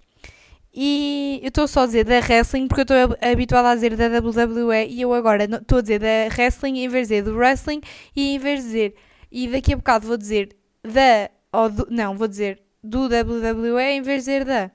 E 0.76 1.38
eu 1.40 1.48
estou 1.48 1.68
só 1.68 1.84
a 1.84 1.86
dizer 1.86 2.04
da 2.04 2.18
wrestling 2.18 2.66
porque 2.66 2.80
eu 2.80 2.98
estou 3.04 3.16
habituada 3.30 3.70
a 3.70 3.74
dizer 3.76 3.96
da 3.96 4.06
WWE 4.06 4.86
e 4.88 5.00
eu 5.00 5.14
agora 5.14 5.44
estou 5.44 5.78
a 5.78 5.80
dizer 5.80 6.00
da 6.00 6.34
wrestling 6.36 6.80
em 6.80 6.88
vez 6.88 7.06
de 7.06 7.14
dizer 7.14 7.30
do 7.30 7.36
wrestling 7.36 7.80
e 8.16 8.34
em 8.34 8.38
vez 8.38 8.60
de 8.60 8.66
dizer, 8.66 8.94
e 9.30 9.46
daqui 9.46 9.72
a 9.72 9.76
bocado 9.76 10.08
vou 10.08 10.16
dizer 10.16 10.56
da, 10.82 11.30
ou 11.52 11.70
do, 11.70 11.86
não, 11.88 12.18
vou 12.18 12.26
dizer 12.26 12.60
do 12.82 13.04
WWE 13.04 13.82
em 13.82 14.02
vez 14.02 14.24
de 14.24 14.32
dizer 14.32 14.44
da. 14.44 14.70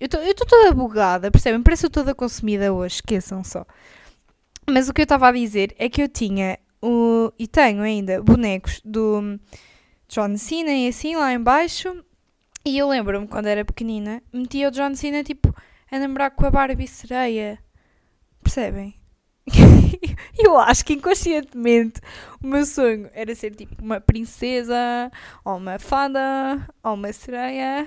Eu 0.00 0.06
estou 0.06 0.46
toda 0.46 0.72
bugada, 0.72 1.30
percebem? 1.30 1.62
Parece 1.62 1.82
que 1.82 1.86
eu 1.86 1.90
toda 1.90 2.14
consumida 2.14 2.72
hoje, 2.72 2.96
esqueçam 2.96 3.44
só. 3.44 3.64
Mas 4.68 4.88
o 4.88 4.94
que 4.94 5.02
eu 5.02 5.04
estava 5.04 5.28
a 5.28 5.32
dizer 5.32 5.74
é 5.78 5.88
que 5.88 6.02
eu 6.02 6.08
tinha 6.08 6.58
o, 6.82 7.32
e 7.38 7.46
tenho 7.46 7.82
ainda 7.82 8.22
bonecos 8.22 8.80
do 8.84 9.38
John 10.08 10.36
Cena 10.36 10.72
e 10.72 10.88
assim 10.88 11.16
lá 11.16 11.32
em 11.32 11.40
baixo 11.40 12.04
e 12.66 12.78
eu 12.78 12.88
lembro-me 12.88 13.28
quando 13.28 13.46
era 13.46 13.64
pequenina, 13.64 14.20
metia 14.32 14.66
o 14.66 14.70
John 14.72 14.92
Cena 14.96 15.22
tipo 15.22 15.54
a 15.88 15.98
namorar 16.00 16.32
com 16.32 16.44
a 16.44 16.50
Barbie 16.50 16.88
sereia. 16.88 17.60
Percebem? 18.42 19.00
eu 20.36 20.58
acho 20.58 20.84
que 20.84 20.94
inconscientemente 20.94 22.00
o 22.42 22.46
meu 22.48 22.66
sonho 22.66 23.08
era 23.12 23.32
ser 23.36 23.54
tipo 23.54 23.80
uma 23.80 24.00
princesa, 24.00 25.12
ou 25.44 25.58
uma 25.58 25.78
fada, 25.78 26.68
ou 26.82 26.94
uma 26.94 27.12
sereia, 27.12 27.86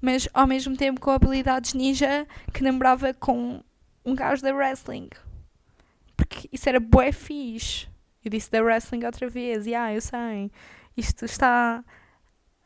mas 0.00 0.28
ao 0.34 0.48
mesmo 0.48 0.76
tempo 0.76 1.00
com 1.00 1.12
habilidades 1.12 1.74
ninja 1.74 2.26
que 2.52 2.64
namorava 2.64 3.14
com 3.14 3.62
um 4.04 4.14
gajo 4.16 4.42
da 4.42 4.52
wrestling. 4.52 5.08
Porque 6.16 6.48
isso 6.52 6.68
era 6.68 6.80
bué 6.80 7.12
fixe. 7.12 7.86
Eu 8.24 8.30
disse 8.32 8.50
da 8.50 8.60
wrestling 8.60 9.04
outra 9.04 9.28
vez, 9.28 9.68
e 9.68 9.74
ah, 9.76 9.94
eu 9.94 10.00
sei. 10.00 10.50
Isto 10.96 11.26
está 11.26 11.84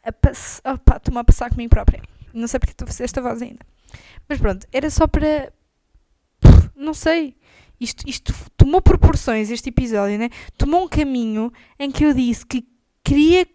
a 0.03 0.13
pass... 0.13 0.61
Opa, 0.65 1.01
a 1.21 1.25
passar 1.25 1.51
comigo 1.51 1.71
própria. 1.71 2.03
Não 2.33 2.47
sei 2.47 2.61
porque 2.61 2.75
a 2.83 2.87
fazer 2.87 3.05
esta 3.05 3.21
voz 3.21 3.43
ainda. 3.43 3.65
Mas 4.29 4.39
pronto, 4.39 4.67
era 4.73 4.89
só 4.91 5.07
para. 5.07 5.53
Não 6.77 6.95
sei. 6.95 7.37
Isto, 7.81 8.07
isto 8.07 8.35
tomou 8.57 8.83
proporções, 8.83 9.51
este 9.51 9.71
episódio, 9.71 10.19
né? 10.19 10.29
Tomou 10.57 10.85
um 10.85 10.89
caminho 10.89 11.51
em 11.79 11.91
que 11.91 12.05
eu 12.05 12.13
disse 12.13 12.45
que 12.45 12.69
queria, 13.03 13.47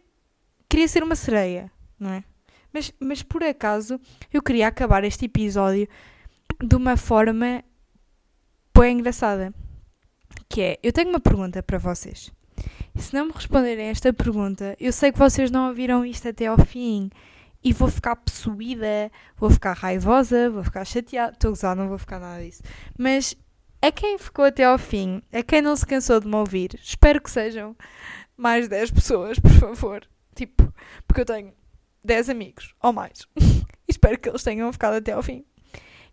queria 0.67 0.87
ser 0.87 1.03
uma 1.03 1.15
sereia, 1.15 1.71
não 1.99 2.09
é? 2.09 2.23
Mas, 2.73 2.91
mas 2.99 3.21
por 3.21 3.43
acaso 3.43 3.99
eu 4.33 4.41
queria 4.41 4.67
acabar 4.67 5.03
este 5.03 5.25
episódio 5.25 5.87
de 6.61 6.75
uma 6.75 6.97
forma 6.97 7.63
bem 8.77 8.97
engraçada. 8.97 9.53
Que 10.49 10.61
é, 10.61 10.79
eu 10.83 10.91
tenho 10.91 11.09
uma 11.09 11.19
pergunta 11.19 11.61
para 11.61 11.77
vocês. 11.77 12.31
Se 12.97 13.13
não 13.13 13.25
me 13.25 13.33
responderem 13.33 13.87
esta 13.87 14.13
pergunta, 14.13 14.75
eu 14.79 14.91
sei 14.91 15.11
que 15.11 15.19
vocês 15.19 15.51
não 15.51 15.67
ouviram 15.67 16.05
isto 16.05 16.27
até 16.27 16.47
ao 16.47 16.57
fim. 16.57 17.09
E 17.63 17.73
vou 17.73 17.89
ficar 17.89 18.15
possuída, 18.15 19.11
vou 19.35 19.49
ficar 19.49 19.73
raivosa, 19.73 20.49
vou 20.49 20.63
ficar 20.63 20.85
chateada. 20.85 21.33
Estou 21.33 21.49
a 21.49 21.51
gozar, 21.51 21.75
não 21.75 21.89
vou 21.89 21.97
ficar 21.97 22.19
nada 22.19 22.43
disso. 22.43 22.61
Mas 22.97 23.35
a 23.81 23.91
quem 23.91 24.17
ficou 24.17 24.45
até 24.45 24.63
ao 24.63 24.77
fim, 24.77 25.21
a 25.33 25.43
quem 25.43 25.61
não 25.61 25.75
se 25.75 25.85
cansou 25.85 26.19
de 26.19 26.27
me 26.27 26.35
ouvir, 26.35 26.79
espero 26.81 27.21
que 27.21 27.29
sejam 27.29 27.75
mais 28.37 28.67
10 28.67 28.91
pessoas, 28.91 29.39
por 29.39 29.51
favor. 29.51 30.07
Tipo, 30.35 30.73
porque 31.07 31.21
eu 31.21 31.25
tenho 31.25 31.53
10 32.03 32.29
amigos 32.29 32.73
ou 32.81 32.93
mais. 32.93 33.27
e 33.37 33.63
espero 33.89 34.17
que 34.17 34.29
eles 34.29 34.43
tenham 34.43 34.71
ficado 34.71 34.95
até 34.95 35.11
ao 35.11 35.23
fim. 35.23 35.43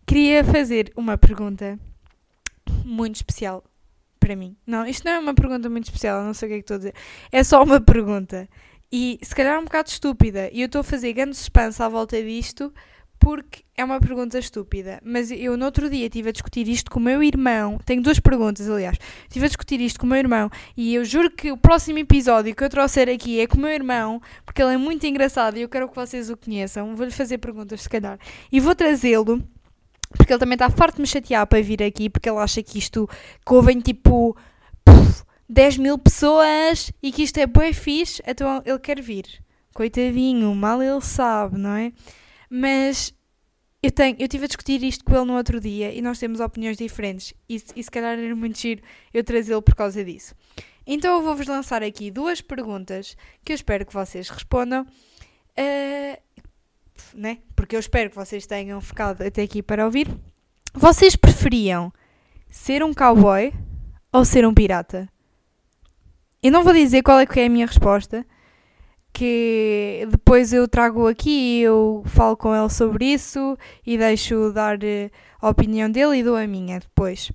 Queria 0.07 0.43
fazer 0.43 0.93
uma 0.97 1.17
pergunta 1.17 1.79
muito 2.85 3.17
especial 3.17 3.63
para 4.23 4.37
mim. 4.37 4.57
Não, 4.65 4.87
isto 4.87 5.05
não 5.05 5.13
é 5.13 5.19
uma 5.19 5.35
pergunta 5.35 5.69
muito 5.69 5.85
especial, 5.85 6.23
não 6.23 6.33
sei 6.33 6.47
o 6.47 6.51
que 6.51 6.55
é 6.55 6.59
que 6.59 6.63
estou 6.63 6.77
a 6.77 6.79
dizer. 6.79 6.95
É 7.33 7.43
só 7.43 7.63
uma 7.63 7.81
pergunta. 7.81 8.49
E 8.91 9.19
se 9.23 9.35
calhar 9.35 9.57
é 9.57 9.59
um 9.59 9.65
bocado 9.65 9.89
estúpida. 9.89 10.49
E 10.53 10.61
eu 10.61 10.67
estou 10.67 10.83
a 10.83 10.85
fazer 10.85 11.13
grande 11.13 11.37
suspense 11.37 11.83
à 11.83 11.89
volta 11.89 12.23
disto 12.23 12.73
porque 13.19 13.63
é 13.77 13.85
uma 13.85 14.01
pergunta 14.01 14.39
estúpida. 14.39 15.01
Mas 15.05 15.31
eu 15.31 15.57
no 15.57 15.65
outro 15.65 15.89
dia 15.89 16.07
estive 16.07 16.29
a 16.29 16.33
discutir 16.33 16.69
isto 16.69 16.91
com 16.91 16.99
o 16.99 17.03
meu 17.03 17.23
irmão. 17.23 17.79
Tenho 17.85 18.03
duas 18.03 18.21
perguntas, 18.21 18.69
aliás. 18.69 18.99
Estive 19.23 19.47
a 19.47 19.49
discutir 19.49 19.81
isto 19.81 19.99
com 19.99 20.07
o 20.07 20.09
meu 20.09 20.19
irmão 20.19 20.51
e 20.77 20.95
eu 20.95 21.05
juro 21.05 21.31
que 21.31 21.51
o 21.51 21.57
próximo 21.57 21.99
episódio 21.99 22.55
que 22.55 22.63
eu 22.63 22.69
trouxer 22.69 23.09
aqui 23.09 23.41
é 23.41 23.47
com 23.47 23.57
o 23.57 23.61
meu 23.61 23.71
irmão, 23.71 24.21
porque 24.45 24.61
ele 24.61 24.75
é 24.75 24.77
muito 24.77 25.07
engraçado 25.07 25.57
e 25.57 25.63
eu 25.63 25.69
quero 25.69 25.89
que 25.89 25.95
vocês 25.95 26.31
o 26.31 26.37
conheçam. 26.37 26.95
Vou-lhe 26.95 27.13
fazer 27.13 27.39
perguntas, 27.39 27.83
se 27.83 27.89
calhar. 27.89 28.19
E 28.51 28.61
vou 28.61 28.75
trazê-lo 28.75 29.43
porque 30.17 30.33
ele 30.33 30.41
também 30.41 30.55
está 30.55 30.71
farto 30.71 30.97
de 30.97 31.03
me 31.03 31.07
chatear 31.07 31.47
para 31.47 31.63
vir 31.63 31.83
aqui, 31.83 32.09
porque 32.09 32.29
ele 32.29 32.39
acha 32.39 32.63
que 32.63 32.79
isto 32.79 33.09
que 33.45 33.83
tipo 33.83 34.37
puf, 34.85 35.25
10 35.49 35.79
mil 35.79 35.99
pessoas 35.99 36.93
e 37.03 37.13
que 37.13 37.23
isto 37.23 37.39
é 37.39 37.47
bem 37.47 37.73
fixe, 37.73 38.23
então 38.27 38.63
ele 38.65 38.79
quer 38.79 39.01
vir. 39.01 39.25
Coitadinho, 39.75 40.55
mal 40.55 40.83
ele 40.83 41.01
sabe, 41.01 41.59
não 41.59 41.75
é? 41.75 41.93
Mas 42.49 43.15
eu 43.83 43.91
tenho, 43.91 44.17
eu 44.19 44.29
tive 44.29 44.45
a 44.45 44.47
discutir 44.47 44.83
isto 44.83 45.05
com 45.05 45.15
ele 45.17 45.25
no 45.25 45.37
outro 45.37 45.59
dia 45.59 45.93
e 45.93 46.01
nós 46.01 46.19
temos 46.19 46.41
opiniões 46.41 46.77
diferentes 46.77 47.35
e, 47.49 47.63
e 47.75 47.83
se 47.83 47.91
calhar 47.91 48.19
era 48.19 48.37
muito 48.37 48.59
giro 48.59 48.81
eu 49.13 49.25
trazê-lo 49.25 49.61
por 49.61 49.75
causa 49.75 50.05
disso. 50.05 50.35
Então 50.87 51.17
eu 51.17 51.23
vou-vos 51.23 51.47
lançar 51.47 51.83
aqui 51.83 52.11
duas 52.11 52.41
perguntas 52.41 53.17
que 53.45 53.53
eu 53.53 53.55
espero 53.55 53.85
que 53.87 53.93
vocês 53.93 54.29
respondam. 54.29 54.87
Uh, 55.59 56.21
né? 57.15 57.39
Porque 57.55 57.77
eu 57.77 57.81
espero 57.81 58.11
que 58.11 58.17
vocês 58.17 58.47
tenham 58.47 58.81
ficado 58.81 59.23
até 59.23 59.43
aqui 59.43 59.63
para 59.63 59.85
ouvir. 59.85 60.09
Vocês 60.75 61.17
preferiam 61.17 61.93
ser 62.51 62.83
um 62.83 62.95
cowboy 62.95 63.53
ou 64.13 64.25
ser 64.25 64.47
um 64.47 64.55
pirata? 64.55 65.09
Eu 66.43 66.51
não 66.51 66.65
vou 66.65 66.73
dizer 66.73 67.03
qual 67.03 67.21
é 67.21 67.27
que 67.27 67.39
é 67.39 67.47
a 67.47 67.49
minha 67.49 67.67
resposta, 67.67 68.27
que 69.13 70.07
depois 70.11 70.53
eu 70.53 70.67
trago 70.67 71.07
aqui 71.07 71.31
e 71.31 71.63
eu 71.63 72.03
falo 72.07 72.37
com 72.37 72.55
ele 72.55 72.71
sobre 72.71 73.05
isso 73.05 73.57
e 73.87 73.97
deixo 73.97 74.53
dar 74.53 74.83
eh, 74.83 75.11
a 75.41 75.49
opinião 75.49 75.91
dele 75.91 76.19
e 76.19 76.25
dou 76.25 76.37
a 76.37 76.47
minha 76.47 76.81
depois. 76.81 77.31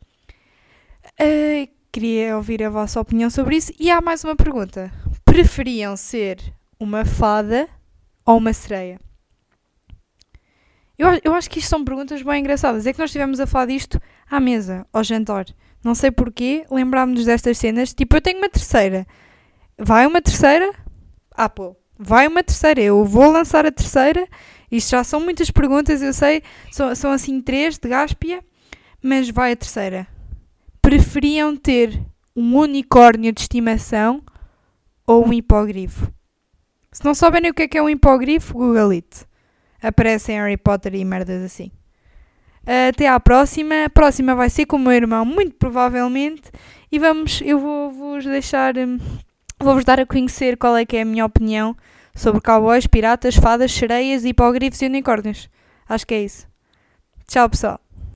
Uh, 1.20 1.70
queria 1.92 2.36
ouvir 2.36 2.64
a 2.64 2.70
vossa 2.70 3.00
opinião 3.00 3.30
sobre 3.30 3.56
isso. 3.56 3.72
E 3.80 3.90
há 3.90 4.02
mais 4.02 4.24
uma 4.24 4.36
pergunta: 4.36 4.92
preferiam 5.24 5.96
ser 5.96 6.38
uma 6.80 7.06
fada 7.06 7.68
ou 8.26 8.38
uma 8.38 8.54
sereia? 8.54 9.00
Eu, 10.98 11.10
eu 11.24 11.34
acho 11.36 11.50
que 11.50 11.60
isto 11.60 11.70
são 11.70 11.86
perguntas 11.86 12.24
bem 12.24 12.40
engraçadas. 12.40 12.88
É 12.88 12.94
que 12.94 13.00
nós 13.00 13.10
estivemos 13.10 13.40
a 13.40 13.46
falar 13.46 13.68
disto 13.68 14.02
à 14.30 14.40
mesa, 14.40 14.86
ao 14.92 15.04
jantar. 15.04 15.46
Não 15.84 15.94
sei 15.94 16.10
porquê, 16.10 16.66
lembrámos-nos 16.72 17.26
destas 17.26 17.58
cenas. 17.60 17.94
Tipo, 17.94 18.18
eu 18.18 18.22
tenho 18.22 18.40
uma 18.40 18.50
terceira. 18.50 19.06
Vai 19.78 20.08
uma 20.08 20.22
terceira? 20.22 20.74
Ah, 21.32 21.48
pô. 21.48 21.76
Vai 22.00 22.28
uma 22.28 22.44
terceira. 22.44 22.82
Eu 22.82 23.06
vou 23.06 23.32
lançar 23.32 23.66
a 23.66 23.72
terceira. 23.72 24.28
Isto 24.72 24.92
já 24.92 25.04
são 25.04 25.20
muitas 25.20 25.52
perguntas, 25.52 26.02
eu 26.02 26.14
sei. 26.14 26.42
São, 26.72 26.94
são 26.96 27.12
assim 27.12 27.42
três 27.42 27.78
de 27.78 27.88
gáspia. 27.88 28.44
Mas 29.02 29.30
vai 29.30 29.52
a 29.52 29.56
terceira. 29.56 30.08
Preferiam 30.82 31.56
ter 31.56 32.02
um 32.36 32.58
unicórnio 32.58 33.32
de 33.32 33.42
estimação 33.42 34.24
ou 35.06 35.28
um 35.28 35.32
hipogrifo? 35.32 36.12
Se 36.92 37.06
não 37.06 37.14
souberem 37.14 37.52
o 37.52 37.54
que 37.54 37.64
é 37.64 37.68
que 37.68 37.78
é 37.78 37.84
um 37.84 37.90
hipogrifo, 37.90 38.54
Google 38.54 38.90
it 38.90 39.27
aparecem 39.82 40.38
Harry 40.38 40.58
Potter 40.58 40.96
e 40.96 41.06
merdas 41.06 41.44
assim. 41.44 41.72
até 42.90 43.08
à 43.08 43.20
próxima. 43.20 43.86
A 43.86 43.90
próxima 43.90 44.36
vai 44.36 44.50
ser 44.50 44.66
com 44.66 44.78
o 44.78 44.80
meu 44.80 44.94
irmão, 44.94 45.26
muito 45.26 45.56
provavelmente. 45.56 46.52
E 46.92 47.00
vamos, 47.00 47.42
eu 47.42 47.60
vou 47.60 47.92
vos 47.92 48.26
deixar, 48.26 48.78
hum, 48.78 48.98
vou-vos 49.60 49.84
dar 49.84 50.00
a 50.00 50.06
conhecer 50.06 50.58
qual 50.58 50.76
é 50.76 50.86
que 50.86 50.98
é 50.98 51.02
a 51.02 51.06
minha 51.06 51.26
opinião 51.26 51.76
sobre 52.16 52.42
cowboys, 52.42 52.88
piratas, 52.88 53.36
fadas, 53.36 53.72
sereias, 53.72 54.26
hipogrifos 54.26 54.82
e 54.82 54.86
unicórnios. 54.86 55.50
Acho 55.88 56.06
que 56.08 56.14
é 56.16 56.24
isso. 56.24 56.48
Tchau, 57.28 57.50
pessoal. 57.50 57.87